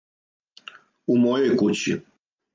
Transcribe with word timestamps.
У 1.15 1.19
мојој 1.27 1.55
кући! 1.61 1.97